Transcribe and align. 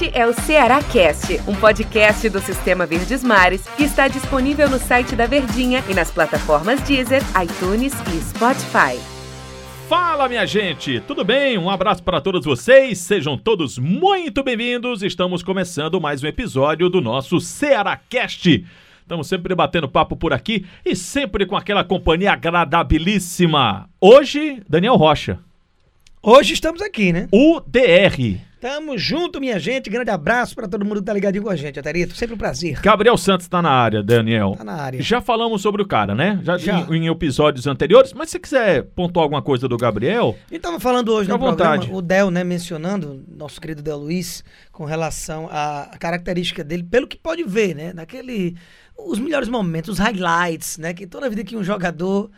Este 0.00 0.16
é 0.16 0.24
o 0.24 0.32
Ceará 0.32 0.80
Cast, 0.80 1.40
um 1.48 1.56
podcast 1.56 2.28
do 2.28 2.38
Sistema 2.38 2.86
Verdes 2.86 3.24
Mares 3.24 3.66
que 3.76 3.82
está 3.82 4.06
disponível 4.06 4.70
no 4.70 4.78
site 4.78 5.16
da 5.16 5.26
Verdinha 5.26 5.82
e 5.88 5.92
nas 5.92 6.08
plataformas 6.08 6.80
Deezer, 6.82 7.20
iTunes 7.42 7.92
e 8.14 8.20
Spotify. 8.20 8.96
Fala, 9.88 10.28
minha 10.28 10.46
gente! 10.46 11.00
Tudo 11.00 11.24
bem? 11.24 11.58
Um 11.58 11.68
abraço 11.68 12.04
para 12.04 12.20
todos 12.20 12.44
vocês. 12.44 12.98
Sejam 12.98 13.36
todos 13.36 13.76
muito 13.76 14.40
bem-vindos. 14.44 15.02
Estamos 15.02 15.42
começando 15.42 16.00
mais 16.00 16.22
um 16.22 16.28
episódio 16.28 16.88
do 16.88 17.00
nosso 17.00 17.40
Ceará 17.40 17.98
Cast. 18.08 18.64
Estamos 19.00 19.26
sempre 19.26 19.52
batendo 19.52 19.88
papo 19.88 20.14
por 20.14 20.32
aqui 20.32 20.64
e 20.86 20.94
sempre 20.94 21.44
com 21.44 21.56
aquela 21.56 21.82
companhia 21.82 22.34
agradabilíssima. 22.34 23.90
Hoje, 24.00 24.62
Daniel 24.68 24.94
Rocha. 24.94 25.40
Hoje 26.22 26.52
estamos 26.54 26.80
aqui, 26.82 27.12
né? 27.12 27.26
UDR. 27.32 28.47
Tamo 28.60 28.98
junto, 28.98 29.38
minha 29.40 29.56
gente. 29.58 29.88
Grande 29.88 30.10
abraço 30.10 30.52
para 30.56 30.66
todo 30.66 30.84
mundo 30.84 30.98
que 31.00 31.06
tá 31.06 31.12
ligadinho 31.12 31.44
com 31.44 31.50
a 31.50 31.54
gente, 31.54 31.78
Atarito. 31.78 32.16
Sempre 32.16 32.34
um 32.34 32.38
prazer. 32.38 32.80
Gabriel 32.80 33.16
Santos 33.16 33.46
tá 33.46 33.62
na 33.62 33.70
área, 33.70 34.02
Daniel. 34.02 34.54
Tá 34.58 34.64
na 34.64 34.72
área. 34.74 35.00
Já 35.00 35.20
falamos 35.20 35.62
sobre 35.62 35.80
o 35.80 35.86
cara, 35.86 36.12
né? 36.12 36.40
Já, 36.42 36.58
Já. 36.58 36.80
Em, 36.90 37.04
em 37.04 37.06
episódios 37.08 37.68
anteriores. 37.68 38.12
Mas 38.12 38.30
se 38.30 38.32
você 38.32 38.38
quiser 38.40 38.82
pontuar 38.96 39.22
alguma 39.22 39.40
coisa 39.42 39.68
do 39.68 39.76
Gabriel, 39.76 40.36
A 40.50 40.54
gente 40.54 40.62
tava 40.62 40.80
falando 40.80 41.10
hoje 41.12 41.28
no 41.28 41.38
vontade. 41.38 41.86
programa, 41.86 41.98
o 41.98 42.02
Del, 42.02 42.30
né, 42.32 42.42
mencionando, 42.42 43.22
nosso 43.28 43.60
querido 43.60 43.80
Del 43.80 43.98
Luiz, 43.98 44.42
com 44.72 44.84
relação 44.84 45.48
à 45.52 45.90
característica 46.00 46.64
dele, 46.64 46.82
pelo 46.82 47.06
que 47.06 47.16
pode 47.16 47.44
ver, 47.44 47.76
né? 47.76 47.92
Naquele. 47.92 48.56
Os 48.96 49.20
melhores 49.20 49.48
momentos, 49.48 49.90
os 49.90 49.98
highlights, 50.00 50.78
né? 50.78 50.92
Que 50.92 51.06
toda 51.06 51.30
vida 51.30 51.44
que 51.44 51.56
um 51.56 51.62
jogador 51.62 52.28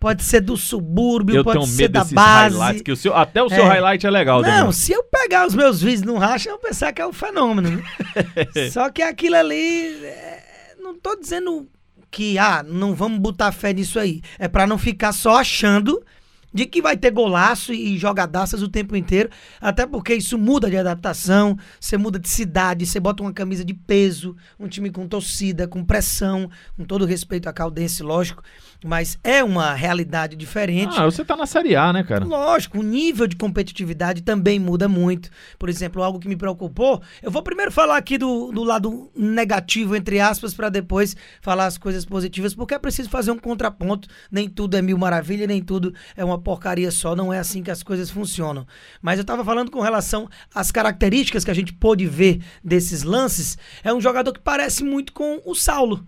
pode 0.00 0.22
ser 0.22 0.40
do 0.40 0.56
subúrbio, 0.56 1.36
eu 1.36 1.44
pode 1.44 1.58
tenho 1.58 1.70
ser 1.70 1.82
medo 1.84 1.92
da 1.92 2.00
desses 2.00 2.14
base. 2.14 2.56
highlights. 2.56 2.82
Que 2.82 2.92
o 2.92 2.96
seu, 2.96 3.14
até 3.14 3.42
o 3.42 3.48
seu 3.50 3.64
É. 3.64 3.68
highlight 3.68 4.06
é 4.06 4.10
legal, 4.10 4.40
Não, 4.40 4.48
Daniel. 4.48 4.72
se 4.72 4.92
eu 4.92 5.02
pegar 5.26 5.44
os 5.44 5.56
meus 5.56 5.82
vídeos 5.82 6.02
no 6.02 6.16
racha, 6.16 6.50
eu 6.50 6.58
pensar 6.58 6.92
que 6.92 7.02
é 7.02 7.06
um 7.06 7.12
fenômeno. 7.12 7.70
né? 7.70 7.82
Só 8.70 8.88
que 8.90 9.02
aquilo 9.02 9.34
ali. 9.34 10.04
é, 10.04 10.74
não 10.78 10.96
tô 10.96 11.16
dizendo 11.16 11.68
que, 12.12 12.38
ah, 12.38 12.62
não 12.62 12.94
vamos 12.94 13.18
botar 13.18 13.50
fé 13.50 13.72
nisso 13.72 13.98
aí. 13.98 14.22
É 14.38 14.46
pra 14.46 14.68
não 14.68 14.78
ficar 14.78 15.12
só 15.12 15.38
achando 15.38 16.00
de 16.52 16.66
que 16.66 16.80
vai 16.80 16.96
ter 16.96 17.10
golaço 17.10 17.72
e 17.72 17.98
jogadaças 17.98 18.62
o 18.62 18.68
tempo 18.68 18.96
inteiro. 18.96 19.30
Até 19.60 19.86
porque 19.86 20.14
isso 20.14 20.38
muda 20.38 20.70
de 20.70 20.76
adaptação, 20.76 21.56
você 21.78 21.96
muda 21.96 22.18
de 22.18 22.28
cidade, 22.28 22.86
você 22.86 22.98
bota 22.98 23.22
uma 23.22 23.32
camisa 23.32 23.64
de 23.64 23.74
peso, 23.74 24.36
um 24.58 24.68
time 24.68 24.90
com 24.90 25.06
torcida, 25.06 25.68
com 25.68 25.84
pressão, 25.84 26.50
com 26.76 26.84
todo 26.84 27.04
respeito 27.04 27.48
à 27.48 27.52
Caldense, 27.52 28.02
lógico. 28.02 28.42
Mas 28.84 29.18
é 29.24 29.42
uma 29.42 29.72
realidade 29.72 30.36
diferente. 30.36 30.94
Ah, 30.98 31.04
você 31.04 31.24
tá 31.24 31.36
na 31.36 31.46
Série 31.46 31.74
A, 31.74 31.92
né, 31.92 32.04
cara? 32.04 32.24
Lógico, 32.24 32.78
o 32.78 32.82
nível 32.82 33.26
de 33.26 33.36
competitividade 33.36 34.22
também 34.22 34.58
muda 34.58 34.88
muito. 34.88 35.30
Por 35.58 35.68
exemplo, 35.68 36.02
algo 36.02 36.18
que 36.18 36.28
me 36.28 36.36
preocupou. 36.36 37.02
Eu 37.22 37.30
vou 37.30 37.42
primeiro 37.42 37.72
falar 37.72 37.96
aqui 37.96 38.18
do, 38.18 38.52
do 38.52 38.62
lado 38.62 39.10
negativo, 39.16 39.96
entre 39.96 40.20
aspas, 40.20 40.54
para 40.54 40.68
depois 40.68 41.16
falar 41.40 41.66
as 41.66 41.78
coisas 41.78 42.04
positivas, 42.04 42.54
porque 42.54 42.74
é 42.74 42.78
preciso 42.78 43.08
fazer 43.08 43.30
um 43.30 43.38
contraponto. 43.38 44.08
Nem 44.30 44.48
tudo 44.48 44.76
é 44.76 44.82
mil 44.82 44.98
maravilha, 44.98 45.46
nem 45.46 45.62
tudo 45.62 45.94
é 46.16 46.24
uma 46.24 46.35
porcaria 46.38 46.90
só. 46.90 47.14
Não 47.14 47.32
é 47.32 47.38
assim 47.38 47.62
que 47.62 47.70
as 47.70 47.82
coisas 47.82 48.10
funcionam. 48.10 48.66
Mas 49.00 49.18
eu 49.18 49.24
tava 49.24 49.44
falando 49.44 49.70
com 49.70 49.80
relação 49.80 50.28
às 50.54 50.70
características 50.70 51.44
que 51.44 51.50
a 51.50 51.54
gente 51.54 51.72
pôde 51.72 52.06
ver 52.06 52.42
desses 52.62 53.02
lances. 53.02 53.56
É 53.82 53.92
um 53.92 54.00
jogador 54.00 54.32
que 54.32 54.40
parece 54.40 54.84
muito 54.84 55.12
com 55.12 55.40
o 55.44 55.54
Saulo. 55.54 56.06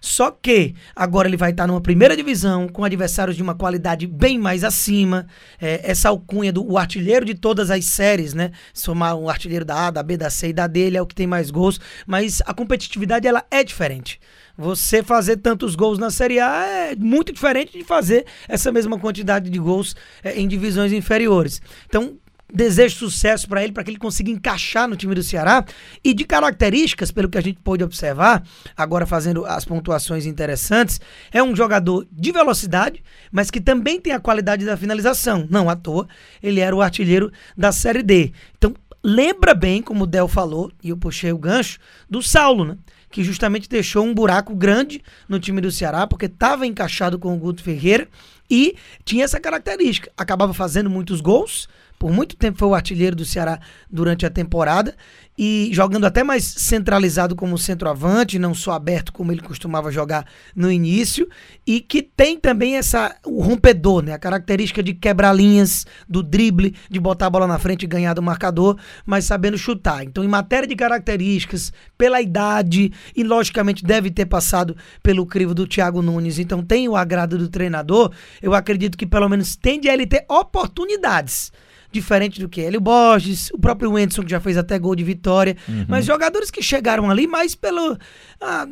Só 0.00 0.30
que 0.30 0.74
agora 0.94 1.28
ele 1.28 1.36
vai 1.36 1.50
estar 1.50 1.66
numa 1.66 1.80
primeira 1.80 2.16
divisão 2.16 2.68
com 2.68 2.84
adversários 2.84 3.36
de 3.36 3.42
uma 3.42 3.54
qualidade 3.54 4.06
bem 4.06 4.38
mais 4.38 4.64
acima. 4.64 5.26
É, 5.60 5.80
essa 5.82 6.08
alcunha 6.08 6.52
do 6.52 6.64
o 6.64 6.78
artilheiro 6.78 7.24
de 7.24 7.34
todas 7.34 7.70
as 7.70 7.84
séries, 7.84 8.34
né? 8.34 8.50
Somar 8.72 9.16
um 9.16 9.28
artilheiro 9.28 9.64
da 9.64 9.86
A, 9.86 9.90
da 9.90 10.02
B, 10.02 10.16
da 10.16 10.30
C 10.30 10.48
e 10.48 10.52
da 10.52 10.66
D, 10.66 10.80
ele 10.80 10.96
é 10.96 11.02
o 11.02 11.06
que 11.06 11.14
tem 11.14 11.26
mais 11.26 11.50
gols. 11.50 11.80
Mas 12.06 12.42
a 12.46 12.52
competitividade 12.52 13.26
ela 13.26 13.44
é 13.50 13.62
diferente. 13.62 14.20
Você 14.58 15.02
fazer 15.02 15.36
tantos 15.36 15.74
gols 15.74 15.98
na 15.98 16.10
Série 16.10 16.40
A 16.40 16.64
é 16.64 16.96
muito 16.96 17.32
diferente 17.32 17.76
de 17.76 17.84
fazer 17.84 18.24
essa 18.48 18.72
mesma 18.72 18.98
quantidade 18.98 19.50
de 19.50 19.58
gols 19.58 19.94
é, 20.24 20.40
em 20.40 20.48
divisões 20.48 20.92
inferiores. 20.92 21.60
Então, 21.86 22.18
desejo 22.52 22.96
sucesso 22.96 23.48
para 23.48 23.62
ele, 23.62 23.72
para 23.72 23.82
que 23.82 23.90
ele 23.90 23.98
consiga 23.98 24.30
encaixar 24.30 24.88
no 24.88 24.96
time 24.96 25.14
do 25.14 25.22
Ceará. 25.22 25.64
E 26.02 26.14
de 26.14 26.24
características, 26.24 27.10
pelo 27.10 27.28
que 27.28 27.38
a 27.38 27.40
gente 27.40 27.58
pôde 27.62 27.84
observar, 27.84 28.42
agora 28.76 29.06
fazendo 29.06 29.44
as 29.44 29.64
pontuações 29.64 30.26
interessantes, 30.26 31.00
é 31.32 31.42
um 31.42 31.54
jogador 31.54 32.06
de 32.10 32.32
velocidade, 32.32 33.02
mas 33.30 33.50
que 33.50 33.60
também 33.60 34.00
tem 34.00 34.12
a 34.12 34.20
qualidade 34.20 34.64
da 34.64 34.76
finalização. 34.76 35.46
Não 35.50 35.68
à 35.68 35.76
toa, 35.76 36.08
ele 36.42 36.60
era 36.60 36.74
o 36.74 36.82
artilheiro 36.82 37.32
da 37.56 37.72
Série 37.72 38.02
D. 38.02 38.32
Então, 38.56 38.74
lembra 39.02 39.54
bem, 39.54 39.82
como 39.82 40.04
o 40.04 40.06
Del 40.06 40.28
falou, 40.28 40.70
e 40.82 40.90
eu 40.90 40.96
puxei 40.96 41.32
o 41.32 41.38
gancho, 41.38 41.78
do 42.08 42.22
Saulo, 42.22 42.64
né? 42.64 42.76
Que 43.10 43.22
justamente 43.22 43.68
deixou 43.68 44.04
um 44.04 44.12
buraco 44.12 44.54
grande 44.54 45.02
no 45.28 45.38
time 45.38 45.60
do 45.60 45.70
Ceará, 45.70 46.06
porque 46.06 46.26
estava 46.26 46.66
encaixado 46.66 47.18
com 47.18 47.34
o 47.34 47.38
Guto 47.38 47.62
Ferreira 47.62 48.08
e 48.50 48.76
tinha 49.04 49.24
essa 49.24 49.40
característica. 49.40 50.10
Acabava 50.16 50.52
fazendo 50.52 50.90
muitos 50.90 51.20
gols, 51.20 51.68
por 51.98 52.10
muito 52.12 52.36
tempo 52.36 52.58
foi 52.58 52.68
o 52.68 52.74
artilheiro 52.74 53.16
do 53.16 53.24
Ceará 53.24 53.58
durante 53.90 54.26
a 54.26 54.30
temporada 54.30 54.94
e 55.38 55.68
jogando 55.72 56.06
até 56.06 56.24
mais 56.24 56.44
centralizado 56.44 57.36
como 57.36 57.58
centroavante, 57.58 58.38
não 58.38 58.54
só 58.54 58.72
aberto 58.72 59.12
como 59.12 59.30
ele 59.30 59.42
costumava 59.42 59.92
jogar 59.92 60.26
no 60.54 60.72
início, 60.72 61.28
e 61.66 61.80
que 61.80 62.02
tem 62.02 62.38
também 62.38 62.76
essa 62.76 63.14
o 63.24 63.42
rompedor, 63.42 64.02
né? 64.02 64.14
A 64.14 64.18
característica 64.18 64.82
de 64.82 64.94
quebrar 64.94 65.34
linhas, 65.34 65.86
do 66.08 66.22
drible, 66.22 66.74
de 66.88 66.98
botar 66.98 67.26
a 67.26 67.30
bola 67.30 67.46
na 67.46 67.58
frente 67.58 67.82
e 67.82 67.86
ganhar 67.86 68.14
do 68.14 68.22
marcador, 68.22 68.78
mas 69.04 69.26
sabendo 69.26 69.58
chutar. 69.58 70.04
Então, 70.04 70.24
em 70.24 70.28
matéria 70.28 70.66
de 70.66 70.74
características, 70.74 71.72
pela 71.98 72.20
idade 72.20 72.92
e 73.14 73.22
logicamente 73.22 73.84
deve 73.84 74.10
ter 74.10 74.26
passado 74.26 74.76
pelo 75.02 75.26
crivo 75.26 75.54
do 75.54 75.66
Thiago 75.66 76.00
Nunes, 76.00 76.38
então 76.38 76.62
tem 76.62 76.88
o 76.88 76.96
agrado 76.96 77.36
do 77.36 77.48
treinador, 77.48 78.10
eu 78.40 78.54
acredito 78.54 78.96
que 78.96 79.06
pelo 79.06 79.28
menos 79.28 79.54
tende 79.54 79.88
a 79.88 79.92
ele 79.92 80.06
ter 80.06 80.24
oportunidades 80.28 81.52
diferente 81.96 82.40
do 82.40 82.48
que 82.48 82.60
Hélio 82.60 82.80
Borges, 82.80 83.50
o 83.52 83.58
próprio 83.58 83.92
Wendson, 83.92 84.22
que 84.22 84.30
já 84.30 84.40
fez 84.40 84.56
até 84.56 84.78
gol 84.78 84.94
de 84.94 85.02
vitória. 85.04 85.56
Mas 85.88 86.04
jogadores 86.04 86.50
que 86.50 86.62
chegaram 86.62 87.10
ali 87.10 87.26
mais 87.26 87.54
pelo. 87.54 87.96
ah, 88.40 88.66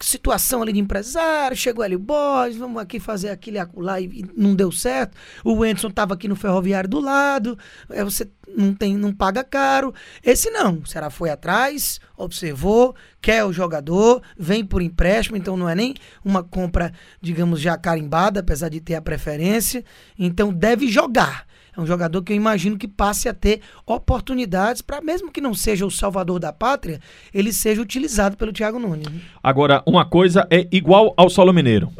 situação 0.00 0.62
ali 0.62 0.72
de 0.72 0.78
empresário, 0.78 1.56
chegou 1.56 1.84
Hélio 1.84 1.98
Borges, 1.98 2.56
vamos 2.58 2.80
aqui 2.80 3.00
fazer 3.00 3.30
aquilo 3.30 3.56
e 3.56 3.60
acolá 3.60 4.00
e 4.00 4.06
e 4.06 4.24
não 4.36 4.54
deu 4.54 4.70
certo. 4.70 5.16
O 5.44 5.54
Wendson 5.54 5.88
estava 5.88 6.14
aqui 6.14 6.28
no 6.28 6.36
ferroviário 6.36 6.88
do 6.88 7.00
lado, 7.00 7.58
é, 7.90 8.02
você 8.04 8.28
não 8.56 8.72
tem, 8.72 8.96
não 8.96 9.12
paga 9.12 9.42
caro. 9.42 9.92
Esse 10.22 10.50
não, 10.50 10.78
o 10.78 10.86
Ceará 10.86 11.10
foi 11.10 11.30
atrás, 11.30 12.00
observou, 12.16 12.94
quer 13.20 13.44
o 13.44 13.52
jogador, 13.52 14.22
vem 14.38 14.64
por 14.64 14.80
empréstimo, 14.80 15.36
então 15.36 15.56
não 15.56 15.68
é 15.68 15.74
nem 15.74 15.94
uma 16.24 16.42
compra, 16.42 16.92
digamos, 17.20 17.60
já 17.60 17.76
carimbada, 17.76 18.40
apesar 18.40 18.68
de 18.68 18.80
ter 18.80 18.94
a 18.94 19.02
preferência. 19.02 19.84
Então 20.18 20.52
deve 20.52 20.88
jogar. 20.88 21.46
É 21.76 21.80
um 21.80 21.86
jogador 21.86 22.22
que 22.22 22.32
eu 22.32 22.36
imagino 22.36 22.78
que 22.78 22.88
passe 22.88 23.28
a 23.28 23.34
ter 23.34 23.60
oportunidades 23.84 24.80
para, 24.80 25.02
mesmo 25.02 25.30
que 25.30 25.42
não 25.42 25.52
seja 25.52 25.84
o 25.84 25.90
salvador 25.90 26.40
da 26.40 26.50
pátria, 26.50 27.00
ele 27.34 27.52
seja 27.52 27.82
utilizado 27.82 28.34
pelo 28.36 28.50
Thiago 28.50 28.78
Nunes. 28.78 29.06
né? 29.06 29.20
Agora, 29.42 29.82
uma 29.86 30.04
coisa 30.04 30.46
é 30.50 30.66
igual 30.72 31.14
ao 31.16 31.30
solo 31.30 31.52
mineiro. 31.52 31.90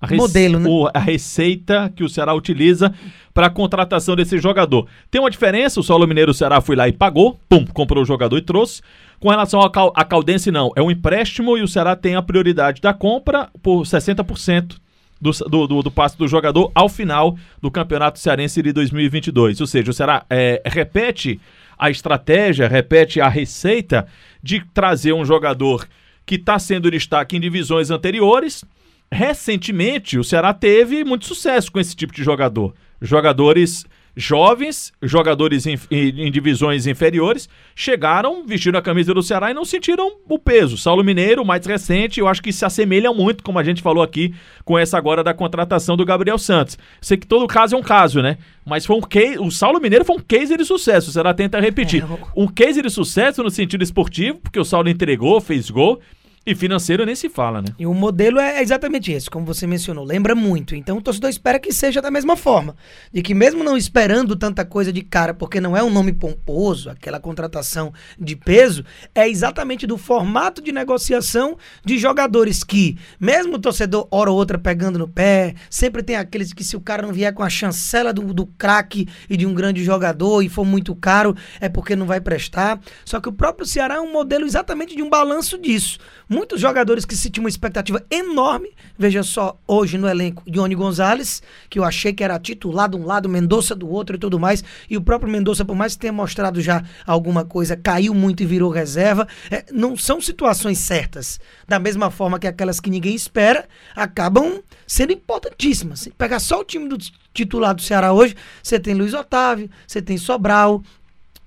A 0.00 0.06
rece- 0.06 0.20
Modelo, 0.20 0.58
né? 0.58 0.68
o- 0.68 0.90
a 0.92 0.98
receita 0.98 1.90
que 1.94 2.02
o 2.04 2.08
Ceará 2.08 2.34
utiliza 2.34 2.92
para 3.32 3.46
a 3.46 3.50
contratação 3.50 4.14
desse 4.16 4.36
jogador. 4.38 4.86
Tem 5.10 5.20
uma 5.20 5.30
diferença, 5.30 5.78
o 5.80 5.82
solo 5.82 6.06
mineiro 6.06 6.32
o 6.32 6.34
Ceará 6.34 6.60
foi 6.60 6.74
lá 6.76 6.88
e 6.88 6.92
pagou, 6.92 7.38
pum, 7.48 7.64
comprou 7.64 8.02
o 8.02 8.06
jogador 8.06 8.36
e 8.36 8.42
trouxe. 8.42 8.82
Com 9.20 9.28
relação 9.30 9.60
ao 9.60 9.70
Cal- 9.70 9.92
a 9.94 10.04
Caldense, 10.04 10.50
não. 10.50 10.72
É 10.74 10.82
um 10.82 10.90
empréstimo 10.90 11.56
e 11.56 11.62
o 11.62 11.68
Ceará 11.68 11.94
tem 11.94 12.16
a 12.16 12.22
prioridade 12.22 12.80
da 12.80 12.92
compra 12.92 13.48
por 13.62 13.82
60% 13.86 14.76
do, 15.20 15.30
do, 15.48 15.66
do, 15.68 15.82
do 15.84 15.90
passe 15.90 16.18
do 16.18 16.26
jogador 16.26 16.72
ao 16.74 16.88
final 16.88 17.36
do 17.62 17.70
Campeonato 17.70 18.18
Cearense 18.18 18.60
de 18.60 18.72
2022. 18.72 19.60
Ou 19.60 19.66
seja, 19.68 19.92
o 19.92 19.94
Ceará 19.94 20.24
é, 20.28 20.60
repete 20.66 21.40
a 21.78 21.88
estratégia, 21.90 22.66
repete 22.66 23.20
a 23.20 23.28
receita 23.28 24.06
de 24.42 24.60
trazer 24.74 25.12
um 25.12 25.24
jogador 25.24 25.86
que 26.24 26.36
está 26.36 26.58
sendo 26.58 26.90
destaque 26.90 27.36
em 27.36 27.40
divisões 27.40 27.90
anteriores. 27.90 28.64
Recentemente, 29.10 30.18
o 30.18 30.24
Ceará 30.24 30.54
teve 30.54 31.04
muito 31.04 31.26
sucesso 31.26 31.70
com 31.70 31.78
esse 31.78 31.94
tipo 31.94 32.14
de 32.14 32.22
jogador. 32.22 32.74
Jogadores 33.00 33.84
jovens, 34.16 34.92
jogadores 35.00 35.66
em, 35.66 35.78
em- 35.90 36.26
em 36.26 36.30
divisões 36.30 36.86
inferiores, 36.86 37.48
chegaram, 37.74 38.46
vestiram 38.46 38.78
a 38.78 38.82
camisa 38.82 39.14
do 39.14 39.22
Ceará 39.22 39.50
e 39.50 39.54
não 39.54 39.64
sentiram 39.64 40.12
o 40.28 40.38
peso. 40.38 40.76
Saulo 40.76 41.02
Mineiro, 41.02 41.44
mais 41.44 41.64
recente, 41.66 42.20
eu 42.20 42.28
acho 42.28 42.42
que 42.42 42.52
se 42.52 42.64
assemelha 42.64 43.12
muito, 43.12 43.42
como 43.42 43.58
a 43.58 43.64
gente 43.64 43.82
falou 43.82 44.02
aqui, 44.02 44.34
com 44.64 44.78
essa 44.78 44.98
agora 44.98 45.24
da 45.24 45.32
contratação 45.34 45.96
do 45.96 46.04
Gabriel 46.04 46.38
Santos. 46.38 46.78
Sei 47.00 47.16
que 47.16 47.26
todo 47.26 47.46
caso 47.46 47.74
é 47.74 47.78
um 47.78 47.82
caso, 47.82 48.20
né? 48.22 48.38
Mas 48.64 48.86
foi 48.86 48.96
um 48.96 49.00
case, 49.00 49.38
o 49.38 49.50
Saulo 49.50 49.80
Mineiro 49.80 50.04
foi 50.04 50.16
um 50.16 50.20
case 50.20 50.56
de 50.56 50.64
sucesso, 50.64 51.10
o 51.10 51.12
Ceará 51.12 51.34
tenta 51.34 51.58
repetir. 51.60 52.02
É, 52.04 52.18
Um 52.36 52.46
case 52.46 52.80
de 52.82 52.90
sucesso 52.90 53.42
no 53.42 53.50
sentido 53.50 53.82
esportivo, 53.82 54.38
porque 54.42 54.60
o 54.60 54.64
Saulo 54.64 54.88
entregou, 54.88 55.40
fez 55.40 55.68
gol, 55.70 56.00
E 56.44 56.56
financeiro 56.56 57.06
nem 57.06 57.14
se 57.14 57.28
fala, 57.28 57.62
né? 57.62 57.68
E 57.78 57.86
o 57.86 57.94
modelo 57.94 58.40
é 58.40 58.60
exatamente 58.60 59.12
esse, 59.12 59.30
como 59.30 59.46
você 59.46 59.64
mencionou, 59.64 60.04
lembra 60.04 60.34
muito. 60.34 60.74
Então 60.74 60.96
o 60.96 61.00
torcedor 61.00 61.30
espera 61.30 61.56
que 61.56 61.72
seja 61.72 62.02
da 62.02 62.10
mesma 62.10 62.36
forma. 62.36 62.74
De 63.12 63.22
que 63.22 63.32
mesmo 63.32 63.62
não 63.62 63.76
esperando 63.76 64.34
tanta 64.34 64.64
coisa 64.64 64.92
de 64.92 65.02
cara, 65.02 65.32
porque 65.32 65.60
não 65.60 65.76
é 65.76 65.84
um 65.84 65.90
nome 65.90 66.12
pomposo, 66.12 66.90
aquela 66.90 67.20
contratação 67.20 67.92
de 68.18 68.34
peso, 68.34 68.84
é 69.14 69.28
exatamente 69.28 69.86
do 69.86 69.96
formato 69.96 70.60
de 70.60 70.72
negociação 70.72 71.56
de 71.84 71.96
jogadores 71.96 72.64
que, 72.64 72.98
mesmo 73.20 73.54
o 73.54 73.60
torcedor, 73.60 74.08
hora 74.10 74.28
ou 74.28 74.36
outra 74.36 74.58
pegando 74.58 74.98
no 74.98 75.06
pé, 75.06 75.54
sempre 75.70 76.02
tem 76.02 76.16
aqueles 76.16 76.52
que 76.52 76.64
se 76.64 76.76
o 76.76 76.80
cara 76.80 77.02
não 77.02 77.12
vier 77.12 77.32
com 77.32 77.44
a 77.44 77.48
chancela 77.48 78.12
do, 78.12 78.34
do 78.34 78.46
craque 78.46 79.06
e 79.30 79.36
de 79.36 79.46
um 79.46 79.54
grande 79.54 79.84
jogador 79.84 80.42
e 80.42 80.48
for 80.48 80.64
muito 80.64 80.92
caro, 80.96 81.36
é 81.60 81.68
porque 81.68 81.94
não 81.94 82.04
vai 82.06 82.20
prestar. 82.20 82.80
Só 83.04 83.20
que 83.20 83.28
o 83.28 83.32
próprio 83.32 83.64
Ceará 83.64 83.94
é 83.94 84.00
um 84.00 84.12
modelo 84.12 84.44
exatamente 84.44 84.96
de 84.96 85.02
um 85.04 85.08
balanço 85.08 85.56
disso 85.56 86.00
muitos 86.32 86.58
jogadores 86.58 87.04
que 87.04 87.14
se 87.14 87.30
uma 87.38 87.48
expectativa 87.48 88.02
enorme. 88.10 88.70
Veja 88.98 89.22
só, 89.22 89.58
hoje 89.66 89.98
no 89.98 90.08
elenco, 90.08 90.42
Ione 90.46 90.74
Gonzalez, 90.74 91.42
que 91.68 91.78
eu 91.78 91.84
achei 91.84 92.12
que 92.12 92.24
era 92.24 92.38
titular 92.38 92.88
de 92.88 92.96
um 92.96 93.04
lado, 93.04 93.28
Mendonça 93.28 93.74
do 93.74 93.88
outro 93.88 94.16
e 94.16 94.18
tudo 94.18 94.40
mais. 94.40 94.64
E 94.88 94.96
o 94.96 95.02
próprio 95.02 95.30
Mendonça, 95.30 95.64
por 95.64 95.76
mais 95.76 95.94
que 95.94 96.00
tenha 96.00 96.12
mostrado 96.12 96.60
já 96.60 96.82
alguma 97.06 97.44
coisa, 97.44 97.76
caiu 97.76 98.14
muito 98.14 98.42
e 98.42 98.46
virou 98.46 98.70
reserva. 98.70 99.28
É, 99.50 99.64
não 99.70 99.96
são 99.96 100.20
situações 100.20 100.78
certas. 100.78 101.38
Da 101.68 101.78
mesma 101.78 102.10
forma 102.10 102.38
que 102.38 102.46
aquelas 102.46 102.80
que 102.80 102.88
ninguém 102.88 103.14
espera, 103.14 103.66
acabam 103.94 104.62
sendo 104.86 105.12
importantíssimas. 105.12 106.00
Se 106.00 106.10
pegar 106.10 106.40
só 106.40 106.60
o 106.60 106.64
time 106.64 106.88
do 106.88 106.96
titular 107.34 107.74
do 107.74 107.82
Ceará 107.82 108.12
hoje, 108.12 108.34
você 108.62 108.80
tem 108.80 108.94
Luiz 108.94 109.12
Otávio, 109.12 109.68
você 109.86 110.00
tem 110.00 110.16
Sobral, 110.16 110.82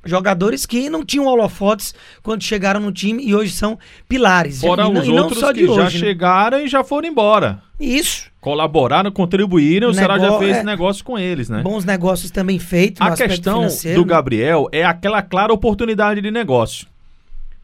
jogadores 0.06 0.66
que 0.66 0.90
não 0.90 1.04
tinham 1.04 1.26
holofotes 1.26 1.94
quando 2.22 2.44
chegaram 2.44 2.80
no 2.80 2.92
time 2.92 3.24
e 3.26 3.36
hoje 3.36 3.52
são 3.52 3.78
pilares. 4.08 4.62
Fora 4.62 4.84
e, 4.84 4.92
os 4.92 5.08
outros 5.08 5.40
que 5.52 5.66
hoje, 5.66 5.76
já 5.76 5.84
né? 5.84 5.90
chegaram 5.90 6.60
e 6.62 6.68
já 6.68 6.84
foram 6.84 7.08
embora. 7.08 7.62
Isso. 7.80 8.30
Colaboraram, 8.40 9.12
contribuíram, 9.12 9.90
o 9.90 9.94
Ceará 9.94 10.20
já 10.20 10.38
fez 10.38 10.58
é, 10.58 10.64
negócio 10.64 11.04
com 11.04 11.18
eles, 11.18 11.50
né? 11.50 11.62
Bons 11.62 11.84
negócios 11.84 12.32
também 12.32 12.60
feitos. 12.60 13.02
A 13.02 13.16
questão 13.16 13.68
do 13.96 14.06
Gabriel 14.06 14.70
é 14.72 14.86
aquela 14.86 15.22
clara 15.22 15.52
oportunidade 15.52 16.22
de 16.22 16.32
negócio. 16.32 16.88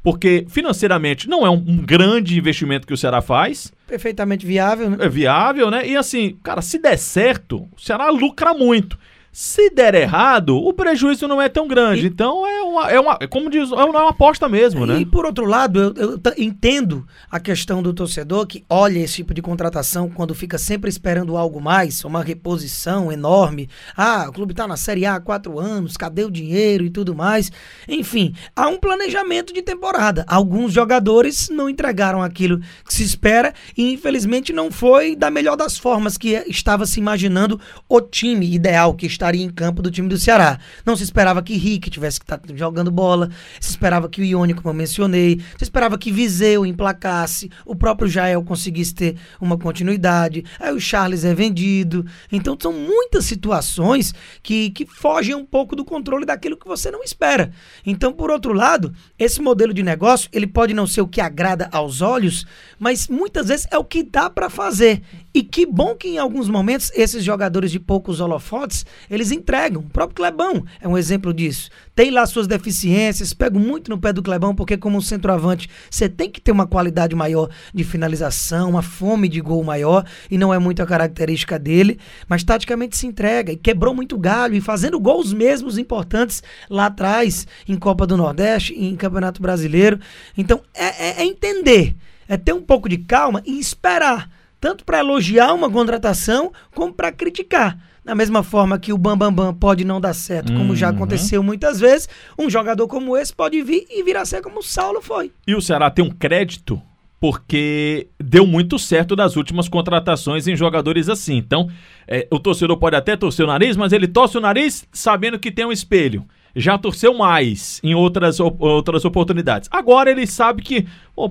Porque 0.04 0.46
financeiramente 0.50 1.30
não 1.30 1.46
é 1.46 1.50
um, 1.50 1.64
um, 1.68 1.78
grande 1.78 2.38
investimento 2.38 2.88
que 2.88 2.94
o 2.94 2.98
Ceará 2.98 3.22
faz. 3.22 3.72
Perfeitamente 3.88 4.46
viável, 4.46 4.90
né? 4.90 4.98
É 5.00 5.08
viável, 5.08 5.70
né? 5.70 5.88
E 5.88 5.96
assim, 5.96 6.36
cara, 6.42 6.62
se 6.62 6.80
der 6.80 6.98
certo, 6.98 7.68
o 7.78 7.80
Ceará 7.80 8.10
lucra 8.10 8.54
muito. 8.54 8.98
Se 9.32 9.70
der 9.70 9.96
errado, 9.96 10.58
o 10.58 10.74
prejuízo 10.74 11.26
não 11.26 11.42
é 11.42 11.48
tão 11.48 11.66
grande. 11.66 12.04
E... 12.04 12.08
Então 12.08 12.46
é 12.46 12.62
uma, 12.62 12.92
é 12.92 13.00
uma, 13.00 13.18
como 13.30 13.50
diz, 13.50 13.72
é 13.72 13.76
uma 13.76 14.10
aposta 14.10 14.50
mesmo, 14.50 14.86
né? 14.86 15.00
E 15.00 15.06
por 15.06 15.26
outro 15.26 15.46
lado, 15.46 15.80
eu, 15.80 15.94
eu 15.96 16.20
entendo 16.38 17.08
a 17.30 17.40
questão 17.40 17.82
do 17.82 17.94
torcedor 17.94 18.46
que 18.46 18.66
olha 18.70 19.00
esse 19.00 19.16
tipo 19.16 19.34
de 19.34 19.42
contratação 19.42 20.10
quando 20.10 20.36
fica 20.36 20.58
sempre 20.58 20.90
esperando 20.90 21.38
algo 21.38 21.62
mais, 21.62 22.04
uma 22.04 22.22
reposição 22.22 23.10
enorme. 23.10 23.70
Ah, 23.96 24.26
o 24.28 24.34
clube 24.34 24.52
está 24.52 24.68
na 24.68 24.76
Série 24.76 25.06
A 25.06 25.16
há 25.16 25.20
quatro 25.22 25.60
anos, 25.60 25.96
cadê 25.96 26.26
o 26.26 26.32
dinheiro 26.32 26.84
e 26.84 26.90
tudo 26.90 27.16
mais. 27.16 27.50
Enfim, 27.88 28.36
há 28.54 28.68
um 28.68 28.78
planejamento 28.78 29.54
de 29.54 29.62
temporada. 29.62 30.26
Alguns 30.28 30.74
jogadores 30.74 31.48
não 31.50 31.70
entregaram 31.70 32.22
aquilo 32.22 32.60
que 32.86 32.94
se 32.94 33.04
espera 33.04 33.54
e 33.78 33.94
infelizmente 33.94 34.52
não 34.52 34.70
foi 34.70 35.16
da 35.16 35.32
melhor 35.32 35.56
das 35.56 35.78
formas 35.78 36.18
que 36.18 36.32
estava 36.48 36.86
se 36.86 37.00
imaginando 37.00 37.58
o 37.88 38.02
time 38.02 38.54
ideal 38.54 38.94
que 38.94 39.06
estaria 39.22 39.44
em 39.44 39.50
campo 39.50 39.84
do 39.84 39.92
time 39.92 40.10
do 40.10 40.18
Ceará. 40.18 40.60
Não 40.84 40.96
se 40.96 41.04
esperava 41.04 41.44
que 41.44 41.56
Rick 41.56 41.92
tivesse 41.92 42.20
que 42.20 42.26
estar 42.26 42.40
tá 42.40 42.54
jogando 42.56 42.90
bola, 42.90 43.30
se 43.60 43.70
esperava 43.70 44.10
que 44.10 44.20
o 44.20 44.26
Ione, 44.26 44.56
como 44.56 44.70
eu 44.70 44.74
mencionei, 44.74 45.40
se 45.58 45.64
esperava 45.64 45.98
que 45.98 46.12
Viseu 46.12 46.66
emplacasse, 46.66 47.52
o 47.64 47.76
próprio 47.76 48.10
Jael 48.10 48.44
conseguisse 48.44 48.96
ter 48.96 49.16
uma 49.40 49.58
continuidade, 49.58 50.44
aí 50.60 50.74
o 50.74 50.80
Charles 50.80 51.24
é 51.24 51.36
vendido. 51.36 52.06
Então 52.32 52.58
são 52.60 52.74
muitas 52.74 53.26
situações 53.26 54.14
que, 54.42 54.72
que 54.72 54.86
fogem 54.86 55.36
um 55.36 55.46
pouco 55.46 55.76
do 55.76 55.86
controle 55.86 56.26
daquilo 56.26 56.58
que 56.58 56.68
você 56.68 56.90
não 56.90 57.04
espera. 57.04 57.52
Então, 57.86 58.12
por 58.12 58.32
outro 58.32 58.54
lado, 58.54 58.94
esse 59.20 59.42
modelo 59.42 59.74
de 59.74 59.84
negócio, 59.84 60.30
ele 60.34 60.48
pode 60.48 60.74
não 60.74 60.88
ser 60.88 61.02
o 61.02 61.08
que 61.08 61.22
agrada 61.22 61.70
aos 61.72 62.02
olhos, 62.02 62.46
mas 62.80 63.08
muitas 63.08 63.48
vezes 63.48 63.68
é 63.70 63.78
o 63.78 63.86
que 63.86 64.04
dá 64.04 64.30
para 64.30 64.50
fazer. 64.50 65.04
E 65.34 65.44
que 65.44 65.66
bom 65.66 65.96
que 65.96 66.10
em 66.10 66.18
alguns 66.18 66.50
momentos 66.50 66.92
esses 66.94 67.24
jogadores 67.24 67.72
de 67.72 67.80
poucos 67.80 68.20
holofotes, 68.20 68.86
eles 69.10 69.32
entregam. 69.32 69.82
O 69.82 69.90
próprio 69.90 70.16
Clebão 70.16 70.66
é 70.82 70.88
um 70.88 70.98
exemplo 70.98 71.34
disso. 71.34 71.70
Tem 71.96 72.12
lá 72.12 72.26
suas 72.26 72.48
deficiências, 72.48 73.34
pego 73.34 73.58
muito 73.58 73.90
no 73.90 73.98
pé 73.98 74.12
do 74.12 74.22
Clebão, 74.22 74.54
porque 74.54 74.78
como 74.78 75.02
centroavante, 75.02 75.70
você 75.90 76.10
tem 76.10 76.30
que 76.30 76.42
ter 76.42 76.52
uma 76.52 76.68
qualidade 76.68 77.16
maior 77.16 77.50
de 77.74 77.84
finalização, 77.84 78.72
uma 78.72 78.82
fome 78.82 79.30
de 79.30 79.40
gol 79.40 79.64
maior, 79.64 80.06
e 80.30 80.38
não 80.38 80.54
é 80.54 80.60
muito 80.60 80.84
a 80.84 80.86
característica 80.86 81.58
dele, 81.58 81.98
mas 82.28 82.44
taticamente 82.44 82.98
se 82.98 83.08
entrega 83.08 83.54
e 83.54 83.58
quebrou 83.58 83.96
muito 83.96 84.18
galho 84.18 84.56
e 84.56 84.62
fazendo 84.62 85.00
gols 85.00 85.32
mesmos 85.32 85.78
importantes 85.78 86.44
lá 86.70 86.88
atrás, 86.88 87.48
em 87.68 87.78
Copa 87.78 88.06
do 88.06 88.18
Nordeste, 88.18 88.74
em 88.74 88.98
Campeonato 88.98 89.42
Brasileiro. 89.42 89.98
Então, 90.38 90.62
é, 90.74 90.86
é, 90.86 91.22
é 91.22 91.26
entender, 91.26 91.96
é 92.28 92.36
ter 92.36 92.54
um 92.54 92.62
pouco 92.62 92.90
de 92.90 92.98
calma 92.98 93.42
e 93.46 93.60
esperar 93.60 94.41
tanto 94.62 94.86
para 94.86 95.00
elogiar 95.00 95.54
uma 95.54 95.70
contratação 95.70 96.54
como 96.74 96.94
para 96.94 97.12
criticar. 97.12 97.78
Da 98.06 98.16
mesma 98.16 98.44
forma 98.44 98.80
que 98.80 98.94
o 98.94 98.98
Bambambam 98.98 99.34
Bam 99.34 99.52
Bam 99.52 99.60
pode 99.60 99.84
não 99.84 100.00
dar 100.00 100.14
certo, 100.14 100.54
como 100.54 100.70
uhum. 100.70 100.76
já 100.76 100.90
aconteceu 100.90 101.44
muitas 101.44 101.80
vezes, 101.80 102.08
um 102.38 102.50
jogador 102.50 102.88
como 102.88 103.18
esse 103.18 103.34
pode 103.34 103.62
vir 103.62 103.86
e 103.90 104.02
vir 104.04 104.18
a 104.18 104.26
ser 104.26 104.42
como 104.42 104.60
o 104.60 104.64
Saulo 104.64 105.02
foi. 105.02 105.32
E 105.46 105.54
o 105.54 105.62
Ceará 105.62 105.90
tem 105.90 106.06
um 106.06 106.10
crédito 106.10 106.82
porque 107.20 108.08
deu 108.20 108.48
muito 108.48 108.80
certo 108.80 109.16
das 109.16 109.36
últimas 109.36 109.70
contratações 109.70 110.48
em 110.48 110.56
jogadores 110.56 111.08
assim. 111.08 111.38
Então, 111.38 111.70
é, 112.08 112.28
o 112.32 112.40
torcedor 112.40 112.78
pode 112.78 112.96
até 112.96 113.16
torcer 113.16 113.46
o 113.46 113.48
nariz, 113.48 113.78
mas 113.78 113.94
ele 113.94 114.08
torce 114.08 114.38
o 114.38 114.42
nariz 114.42 114.88
sabendo 114.92 115.38
que 115.38 115.52
tem 115.52 115.66
um 115.66 115.72
espelho 115.72 116.26
já 116.56 116.78
torceu 116.78 117.14
mais 117.14 117.80
em 117.84 117.94
outras, 117.96 118.40
outras 118.40 119.06
oportunidades. 119.06 119.70
Agora 119.72 120.12
ele 120.12 120.28
sabe 120.28 120.62
que 120.62 120.86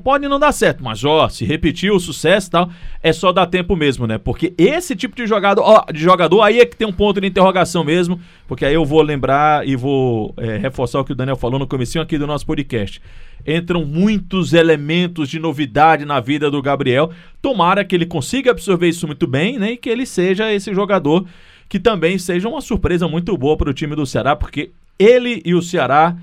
pode 0.04 0.28
não 0.28 0.38
dar 0.38 0.52
certo, 0.52 0.84
mas 0.84 1.04
ó, 1.04 1.28
se 1.28 1.44
repetir 1.44 1.90
o 1.90 1.98
sucesso 1.98 2.48
e 2.48 2.50
tal, 2.50 2.70
é 3.02 3.12
só 3.12 3.32
dar 3.32 3.46
tempo 3.46 3.74
mesmo, 3.74 4.06
né? 4.06 4.18
Porque 4.18 4.54
esse 4.56 4.94
tipo 4.94 5.16
de 5.16 5.26
jogador, 5.26 5.62
ó, 5.62 5.84
de 5.92 6.00
jogador 6.00 6.42
aí 6.42 6.60
é 6.60 6.66
que 6.66 6.76
tem 6.76 6.86
um 6.86 6.92
ponto 6.92 7.20
de 7.20 7.26
interrogação 7.26 7.82
mesmo, 7.82 8.20
porque 8.46 8.64
aí 8.64 8.74
eu 8.74 8.84
vou 8.84 9.02
lembrar 9.02 9.66
e 9.66 9.74
vou 9.76 10.34
é, 10.36 10.56
reforçar 10.56 11.00
o 11.00 11.04
que 11.04 11.12
o 11.12 11.16
Daniel 11.16 11.36
falou 11.36 11.58
no 11.58 11.66
comecinho 11.66 12.02
aqui 12.02 12.16
do 12.18 12.26
nosso 12.26 12.46
podcast. 12.46 13.00
Entram 13.46 13.84
muitos 13.84 14.52
elementos 14.52 15.28
de 15.28 15.38
novidade 15.38 16.04
na 16.04 16.20
vida 16.20 16.50
do 16.50 16.60
Gabriel. 16.60 17.10
Tomara 17.40 17.84
que 17.84 17.94
ele 17.94 18.04
consiga 18.04 18.50
absorver 18.50 18.88
isso 18.88 19.06
muito 19.06 19.26
bem, 19.26 19.58
né? 19.58 19.72
E 19.72 19.76
que 19.76 19.88
ele 19.88 20.04
seja 20.04 20.52
esse 20.52 20.74
jogador 20.74 21.26
que 21.68 21.78
também 21.78 22.18
seja 22.18 22.48
uma 22.48 22.60
surpresa 22.60 23.06
muito 23.06 23.36
boa 23.38 23.56
para 23.56 23.70
o 23.70 23.72
time 23.72 23.94
do 23.94 24.04
Ceará, 24.04 24.34
porque 24.34 24.72
ele 25.00 25.40
e 25.44 25.54
o 25.54 25.62
Ceará 25.62 26.14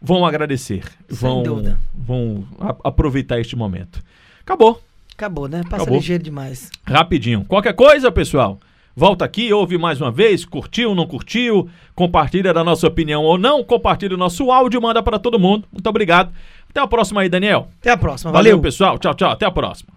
vão 0.00 0.24
agradecer, 0.26 0.82
Sem 1.08 1.18
vão, 1.18 1.42
dúvida. 1.42 1.78
vão 1.94 2.44
a, 2.60 2.76
aproveitar 2.84 3.40
este 3.40 3.56
momento. 3.56 4.02
Acabou. 4.42 4.80
Acabou, 5.14 5.48
né? 5.48 5.62
Passa 5.62 5.76
Acabou. 5.82 5.96
ligeiro 5.98 6.22
demais. 6.22 6.70
Rapidinho. 6.86 7.44
Qualquer 7.46 7.74
coisa, 7.74 8.10
pessoal, 8.12 8.58
volta 8.94 9.24
aqui, 9.24 9.52
ouve 9.52 9.76
mais 9.78 10.00
uma 10.00 10.10
vez, 10.10 10.44
curtiu, 10.44 10.94
não 10.94 11.06
curtiu, 11.06 11.68
compartilha 11.94 12.52
da 12.52 12.62
nossa 12.64 12.86
opinião 12.86 13.22
ou 13.22 13.38
não, 13.38 13.62
compartilha 13.64 14.14
o 14.14 14.18
nosso 14.18 14.50
áudio, 14.50 14.80
manda 14.80 15.02
para 15.02 15.18
todo 15.18 15.38
mundo. 15.38 15.66
Muito 15.72 15.86
obrigado. 15.88 16.30
Até 16.68 16.80
a 16.80 16.86
próxima 16.86 17.22
aí, 17.22 17.28
Daniel. 17.28 17.68
Até 17.80 17.90
a 17.90 17.96
próxima. 17.96 18.30
Valeu, 18.30 18.52
Valeu 18.52 18.62
pessoal. 18.62 18.98
Tchau, 18.98 19.14
tchau. 19.14 19.30
Até 19.30 19.44
a 19.44 19.50
próxima. 19.50 19.88